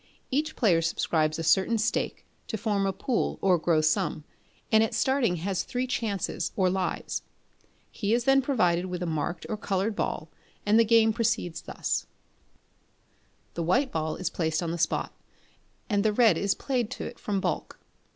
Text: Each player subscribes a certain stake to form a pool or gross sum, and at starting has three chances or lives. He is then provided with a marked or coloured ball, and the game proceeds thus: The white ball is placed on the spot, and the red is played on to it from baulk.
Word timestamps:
Each 0.31 0.55
player 0.55 0.81
subscribes 0.81 1.37
a 1.37 1.43
certain 1.43 1.77
stake 1.77 2.25
to 2.47 2.57
form 2.57 2.87
a 2.87 2.91
pool 2.91 3.37
or 3.39 3.59
gross 3.59 3.87
sum, 3.87 4.23
and 4.71 4.83
at 4.83 4.95
starting 4.95 5.35
has 5.35 5.61
three 5.61 5.85
chances 5.85 6.51
or 6.55 6.71
lives. 6.71 7.21
He 7.91 8.11
is 8.11 8.23
then 8.23 8.41
provided 8.41 8.87
with 8.87 9.03
a 9.03 9.05
marked 9.05 9.45
or 9.47 9.57
coloured 9.57 9.95
ball, 9.95 10.31
and 10.65 10.79
the 10.79 10.85
game 10.85 11.13
proceeds 11.13 11.61
thus: 11.61 12.07
The 13.53 13.61
white 13.61 13.91
ball 13.91 14.15
is 14.15 14.31
placed 14.31 14.63
on 14.63 14.71
the 14.71 14.79
spot, 14.79 15.13
and 15.87 16.03
the 16.03 16.13
red 16.13 16.35
is 16.35 16.55
played 16.55 16.87
on 16.87 16.91
to 16.97 17.03
it 17.05 17.19
from 17.19 17.39
baulk. 17.39 17.79